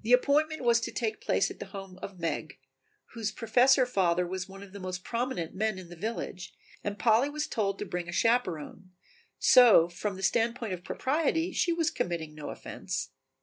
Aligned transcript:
The 0.00 0.14
appointment 0.14 0.64
was 0.64 0.80
to 0.80 0.90
take 0.90 1.20
place 1.20 1.50
at 1.50 1.58
the 1.60 1.66
home 1.66 1.98
of 2.00 2.18
Meg, 2.18 2.58
whose 3.12 3.30
Professor 3.30 3.84
father 3.84 4.26
was 4.26 4.48
one 4.48 4.62
of 4.62 4.72
the 4.72 4.80
most 4.80 5.04
prominent 5.04 5.54
men 5.54 5.78
in 5.78 5.90
the 5.90 5.94
village 5.94 6.54
and 6.82 6.98
Polly 6.98 7.28
was 7.28 7.46
told 7.46 7.78
to 7.78 7.84
bring 7.84 8.08
a 8.08 8.12
chaperon, 8.12 8.92
so 9.38 9.90
from 9.90 10.16
the 10.16 10.22
standpoint 10.22 10.72
of 10.72 10.82
propriety 10.82 11.52
she 11.52 11.70
was 11.70 11.90
committing 11.90 12.34
no 12.34 12.48
offence. 12.48 13.10